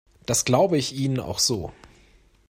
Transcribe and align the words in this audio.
Das 0.25 0.45
glaube 0.45 0.79
ich 0.79 0.93
Ihnen 0.95 1.19
auch 1.19 1.37
so. 1.37 1.71